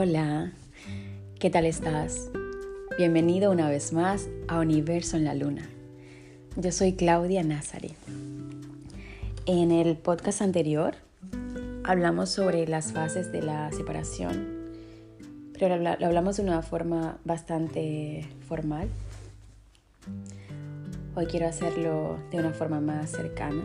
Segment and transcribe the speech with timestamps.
[0.00, 0.52] Hola,
[1.40, 2.30] ¿qué tal estás?
[2.98, 5.68] Bienvenido una vez más a Universo en la Luna.
[6.54, 7.96] Yo soy Claudia Nazari.
[9.46, 10.94] En el podcast anterior
[11.82, 14.70] hablamos sobre las fases de la separación,
[15.58, 18.88] pero lo hablamos de una forma bastante formal.
[21.16, 23.64] Hoy quiero hacerlo de una forma más cercana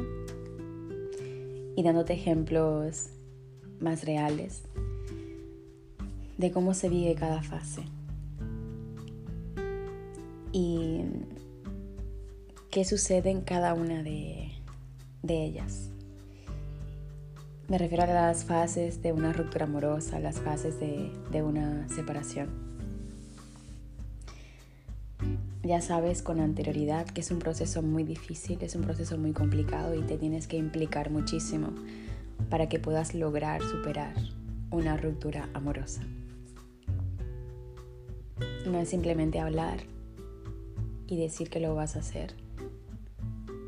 [1.75, 3.09] y dándote ejemplos
[3.79, 4.63] más reales
[6.43, 7.83] de cómo se vive cada fase
[10.51, 10.99] y
[12.69, 14.51] qué sucede en cada una de,
[15.25, 15.89] ellas.
[17.69, 22.49] Me refiero a las fases de una ruptura amorosa, las fases de, de una separación.
[25.63, 29.95] Ya sabes con anterioridad que es un proceso muy difícil, es un proceso muy complicado
[29.95, 31.69] y te tienes que implicar muchísimo
[32.49, 34.13] para que puedas lograr superar
[34.71, 36.01] una ruptura amorosa.
[38.65, 39.79] No es simplemente hablar
[41.07, 42.33] y decir que lo vas a hacer.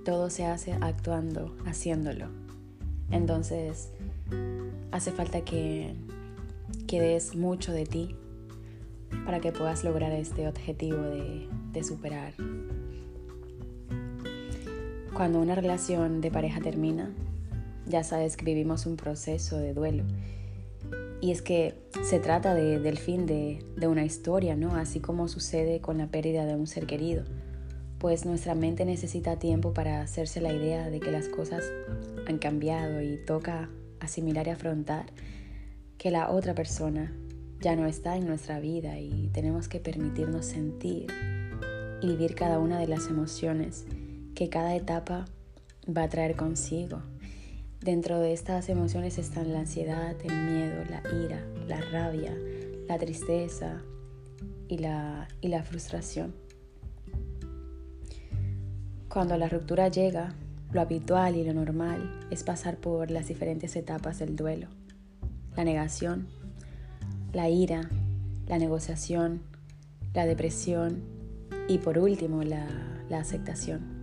[0.03, 2.27] Todo se hace actuando, haciéndolo.
[3.11, 3.89] Entonces,
[4.91, 5.95] hace falta que,
[6.87, 8.15] que des mucho de ti
[9.25, 12.33] para que puedas lograr este objetivo de, de superar.
[15.13, 17.13] Cuando una relación de pareja termina,
[17.87, 20.03] ya sabes que vivimos un proceso de duelo
[21.21, 24.75] y es que se trata del fin de, de una historia, ¿no?
[24.75, 27.23] Así como sucede con la pérdida de un ser querido.
[27.99, 31.63] Pues nuestra mente necesita tiempo para hacerse la idea de que las cosas
[32.27, 35.05] han cambiado y toca asimilar y afrontar
[35.97, 37.13] que la otra persona
[37.61, 41.07] ya no está en nuestra vida y tenemos que permitirnos sentir
[42.01, 43.85] y vivir cada una de las emociones
[44.35, 45.25] que cada etapa
[45.85, 47.01] va a traer consigo.
[47.85, 52.35] Dentro de estas emociones están la ansiedad, el miedo, la ira, la rabia,
[52.87, 53.83] la tristeza
[54.67, 56.33] y la, y la frustración.
[59.07, 60.33] Cuando la ruptura llega,
[60.71, 64.65] lo habitual y lo normal es pasar por las diferentes etapas del duelo.
[65.55, 66.25] La negación,
[67.33, 67.87] la ira,
[68.47, 69.43] la negociación,
[70.15, 71.03] la depresión
[71.67, 72.65] y por último la,
[73.09, 73.94] la aceptación.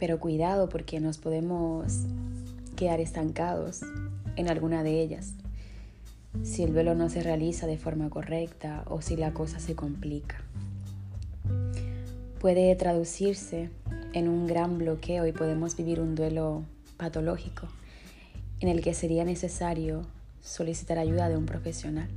[0.00, 2.06] Pero cuidado porque nos podemos
[2.74, 3.82] quedar estancados
[4.34, 5.34] en alguna de ellas.
[6.42, 10.42] Si el duelo no se realiza de forma correcta o si la cosa se complica.
[12.40, 13.68] Puede traducirse
[14.14, 16.64] en un gran bloqueo y podemos vivir un duelo
[16.96, 17.68] patológico
[18.60, 20.02] en el que sería necesario
[20.40, 22.08] solicitar ayuda de un profesional.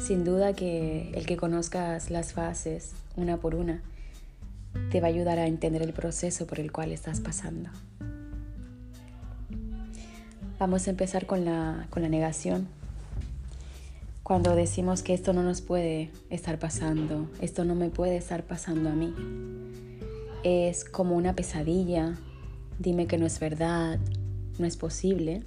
[0.00, 3.82] Sin duda que el que conozcas las fases una por una
[4.90, 7.70] te va a ayudar a entender el proceso por el cual estás pasando.
[10.58, 12.66] Vamos a empezar con la, con la negación.
[14.22, 18.90] Cuando decimos que esto no nos puede estar pasando, esto no me puede estar pasando
[18.90, 19.14] a mí.
[20.42, 22.18] Es como una pesadilla,
[22.78, 23.98] dime que no es verdad,
[24.58, 25.44] no es posible.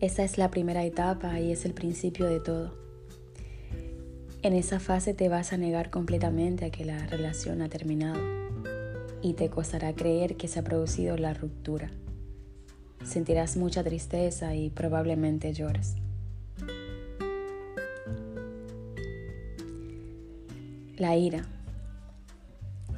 [0.00, 2.83] Esa es la primera etapa y es el principio de todo.
[4.44, 8.20] En esa fase te vas a negar completamente a que la relación ha terminado
[9.22, 11.90] y te costará creer que se ha producido la ruptura.
[13.06, 15.94] Sentirás mucha tristeza y probablemente llores.
[20.98, 21.46] La ira.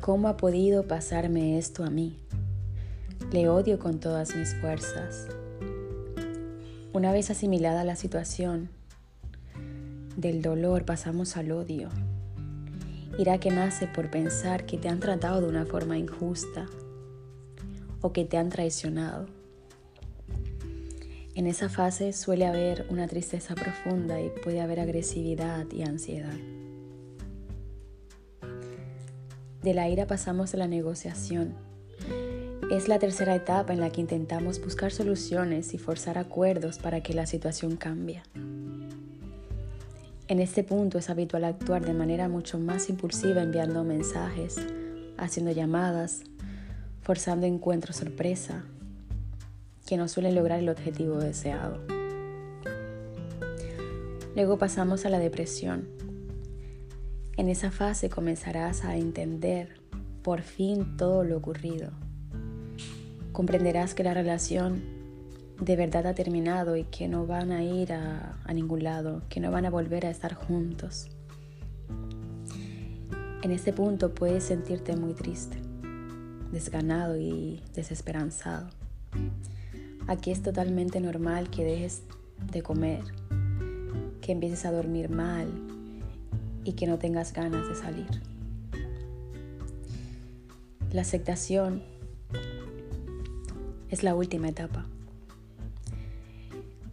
[0.01, 2.19] ¿Cómo ha podido pasarme esto a mí?
[3.31, 5.29] Le odio con todas mis fuerzas.
[6.93, 8.69] Una vez asimilada la situación,
[10.17, 11.91] del dolor pasamos al odio.
[13.19, 16.67] Ira que nace por pensar que te han tratado de una forma injusta
[18.01, 19.27] o que te han traicionado.
[21.35, 26.37] En esa fase suele haber una tristeza profunda y puede haber agresividad y ansiedad.
[29.63, 31.55] De la ira pasamos a la negociación.
[32.71, 37.13] Es la tercera etapa en la que intentamos buscar soluciones y forzar acuerdos para que
[37.13, 38.23] la situación cambie.
[40.29, 44.57] En este punto es habitual actuar de manera mucho más impulsiva enviando mensajes,
[45.17, 46.25] haciendo llamadas,
[47.03, 48.65] forzando encuentros sorpresa,
[49.87, 51.79] que no suelen lograr el objetivo deseado.
[54.35, 55.87] Luego pasamos a la depresión.
[57.37, 59.81] En esa fase comenzarás a entender
[60.23, 61.93] por fin todo lo ocurrido.
[63.31, 64.96] Comprenderás que la relación
[65.61, 69.51] de verdad ha terminado y que no van a ir a, ningún lado, que no
[69.51, 71.09] van a volver a estar juntos.
[73.43, 75.57] En este punto puedes sentirte muy triste,
[76.53, 78.69] desganado y desesperanzado.
[80.07, 82.03] Aquí es totalmente normal que dejes
[82.53, 83.03] de comer,
[84.21, 85.49] que empieces a dormir mal
[86.65, 88.23] y que no tengas ganas de salir.
[90.93, 91.83] La aceptación
[93.91, 94.87] es la última etapa.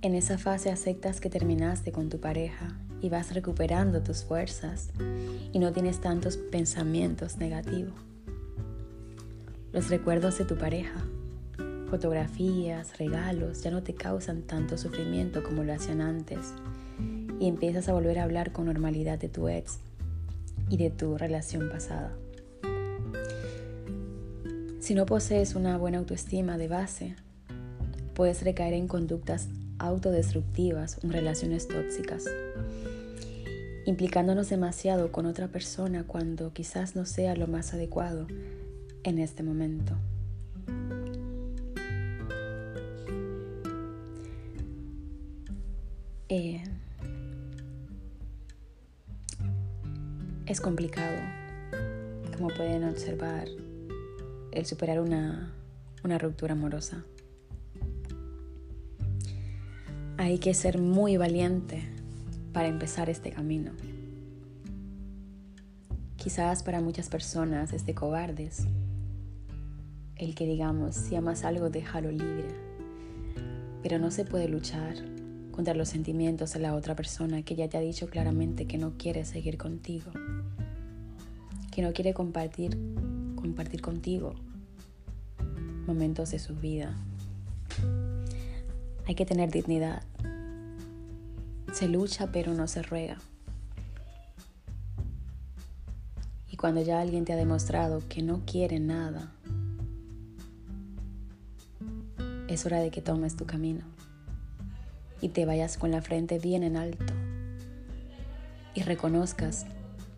[0.03, 4.89] En esa fase aceptas que terminaste con tu pareja y vas recuperando tus fuerzas
[5.53, 7.93] y no tienes tantos pensamientos negativos.
[9.71, 11.05] Los recuerdos de tu pareja,
[11.89, 16.53] fotografías, regalos ya no te causan tanto sufrimiento como lo hacían antes
[17.39, 19.79] y empiezas a volver a hablar con normalidad de tu ex
[20.67, 22.11] y de tu relación pasada.
[24.81, 27.15] Si no posees una buena autoestima de base,
[28.13, 29.47] puedes recaer en conductas
[29.83, 32.25] autodestructivas relaciones tóxicas,
[33.85, 38.27] implicándonos demasiado con otra persona cuando quizás no sea lo más adecuado
[39.03, 39.97] en este momento.
[46.29, 46.63] Eh,
[50.45, 51.17] es complicado,
[52.35, 53.47] como pueden observar,
[54.51, 57.03] el superar una ruptura amorosa.
[60.23, 61.83] Hay que ser muy valiente
[62.53, 63.73] para empezar este camino.
[66.15, 68.65] Quizás para muchas personas es de cobardes
[70.15, 72.47] el que digamos, si amas algo, déjalo libre.
[73.81, 74.95] Pero no se puede luchar
[75.51, 78.93] contra los sentimientos de la otra persona que ya te ha dicho claramente que no
[78.97, 80.09] quiere seguir contigo,
[81.69, 82.77] que no quiere compartir,
[83.35, 84.35] compartir contigo
[85.85, 86.95] momentos de su vida.
[89.05, 90.01] Hay que tener dignidad.
[91.73, 93.17] Se lucha pero no se ruega.
[96.47, 99.31] Y cuando ya alguien te ha demostrado que no quiere nada,
[102.47, 103.81] es hora de que tomes tu camino
[105.19, 107.11] y te vayas con la frente bien en alto
[108.75, 109.65] y reconozcas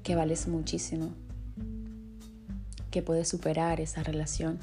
[0.04, 1.14] que vales muchísimo,
[2.92, 4.60] que puedes superar esa relación,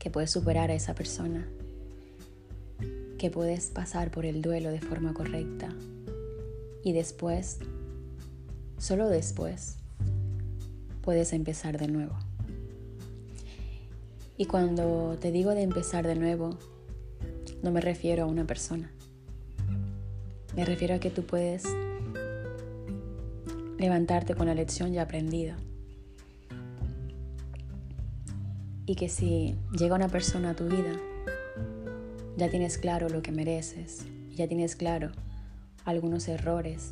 [0.00, 1.46] que puedes superar a esa persona,
[3.18, 5.68] que puedes pasar por el duelo de forma correcta
[6.82, 7.58] y después,
[8.78, 9.76] solo después,
[11.00, 12.14] puedes empezar de nuevo.
[14.36, 16.58] Y cuando te digo de empezar de nuevo,
[17.62, 18.92] no me refiero a una persona.
[20.56, 21.64] Me refiero a que tú puedes
[23.78, 25.56] levantarte con la lección ya aprendida.
[28.86, 30.92] Y que si llega una persona a tu vida,
[32.36, 34.04] ya tienes claro lo que mereces,
[34.34, 35.10] ya tienes claro
[35.84, 36.90] algunos errores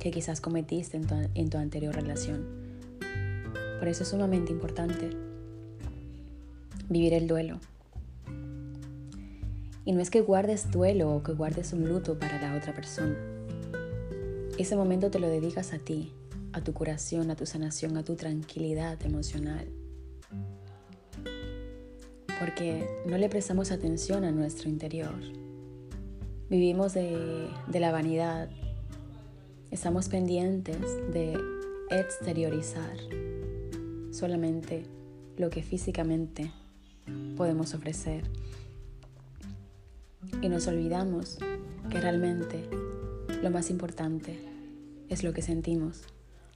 [0.00, 2.46] que quizás cometiste en tu, tu anterior relación.
[3.78, 5.10] Por eso es sumamente importante
[6.88, 7.60] vivir el duelo.
[9.84, 13.16] Y no es que guardes duelo o que guardes un luto para la otra persona.
[14.58, 16.12] Ese momento te lo dedicas a ti,
[16.52, 19.68] a tu curación, a tu sanación, a tu tranquilidad emocional.
[22.38, 25.14] Porque no le prestamos atención a nuestro interior.
[26.50, 28.48] Vivimos de, la vanidad.
[29.70, 30.80] Estamos pendientes
[31.12, 31.38] de
[31.90, 32.96] exteriorizar
[34.12, 34.84] solamente
[35.36, 36.50] lo que físicamente
[37.36, 38.24] podemos ofrecer.
[40.40, 41.38] Y nos olvidamos
[41.90, 42.68] que realmente
[43.42, 44.38] lo más importante
[45.08, 46.02] es lo que sentimos.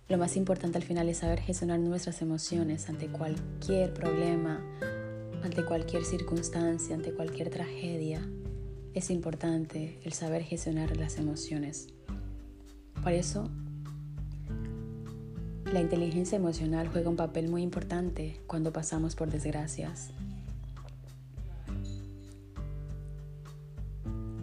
[0.08, 4.60] Lo más importante al final es saber gestionar nuestras emociones ante cualquier problema,
[5.42, 8.20] ante cualquier circunstancia, ante cualquier tragedia.
[8.94, 11.88] Es importante el saber gestionar las emociones.
[13.02, 13.48] Por eso,
[15.72, 20.10] la inteligencia emocional juega un papel muy importante cuando pasamos por desgracias.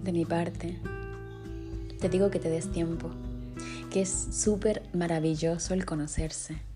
[0.04, 0.80] de mi parte,
[2.00, 3.12] te digo que te des tiempo,
[3.92, 6.69] que es súper maravilloso el conocerse.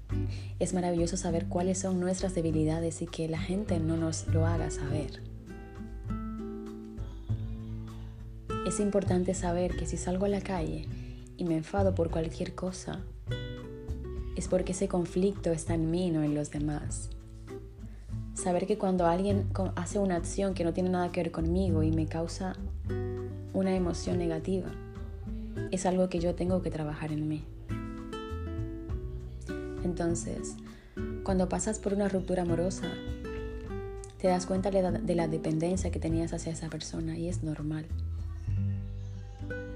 [0.60, 4.70] Es maravilloso saber cuáles son nuestras debilidades y que la gente no nos lo haga
[4.72, 5.22] saber.
[8.68, 10.88] Es importante saber que si salgo a la calle
[11.38, 13.02] y me enfado por cualquier cosa,
[14.36, 17.10] es porque ese conflicto está en mí, no en los demás.
[18.34, 21.92] Saber que cuando alguien hace una acción que no tiene nada que ver conmigo y
[21.92, 22.56] me causa
[23.54, 24.72] una emoción negativa.
[25.72, 27.44] Es algo que yo tengo que trabajar en mí.
[29.84, 30.56] Entonces,
[31.24, 32.92] cuando pasas por una ruptura amorosa,
[34.20, 37.86] te das cuenta de la dependencia que tenías hacia esa persona y es normal.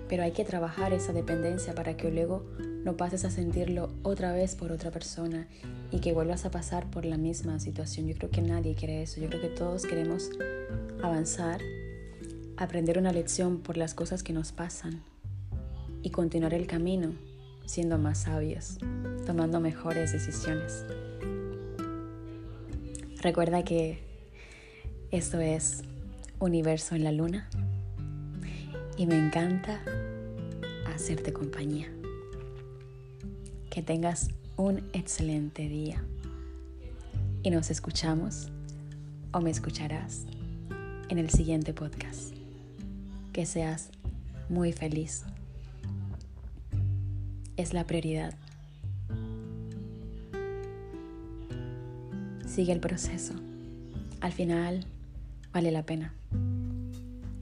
[0.07, 2.45] Pero hay que trabajar esa dependencia para que luego
[2.85, 5.47] no pases a sentirlo otra vez por otra persona
[5.91, 8.07] y que vuelvas a pasar por la misma situación.
[8.07, 9.19] Yo creo que nadie quiere eso.
[9.19, 10.29] Yo creo que todos queremos
[11.03, 11.59] avanzar,
[12.55, 15.03] aprender una lección por las cosas que nos pasan
[16.03, 17.11] y continuar el camino
[17.65, 18.77] siendo más sabios,
[19.27, 20.85] tomando mejores decisiones.
[23.21, 23.99] Recuerda que
[25.11, 25.83] esto es
[26.39, 27.49] Universo en la Luna
[28.95, 29.81] y me encanta
[30.95, 31.91] hacerte compañía.
[33.69, 36.01] Que tengas un excelente día
[37.43, 38.47] y nos escuchamos
[39.33, 40.23] o me escucharás
[41.09, 42.33] en el siguiente podcast.
[43.33, 43.89] Que seas
[44.47, 45.25] muy feliz.
[47.57, 48.33] Es la prioridad.
[52.57, 53.35] Sigue el proceso.
[54.19, 54.83] Al final
[55.53, 56.15] vale la pena.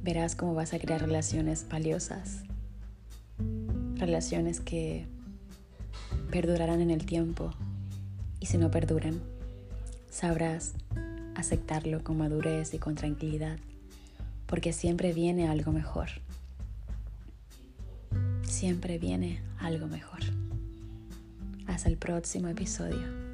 [0.03, 2.43] Verás cómo vas a crear relaciones valiosas.
[3.95, 5.07] Relaciones que
[6.31, 7.53] perdurarán en el tiempo.
[8.41, 9.21] Y si no perduran,
[10.09, 10.73] sabrás
[11.33, 13.57] aceptarlo con madurez y con tranquilidad,
[14.47, 16.09] porque siempre viene algo mejor.
[18.43, 20.19] Siempre viene algo mejor.
[21.67, 23.24] Hasta el próximo episodio.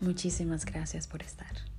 [0.00, 1.75] Muchísimas gracias por estar.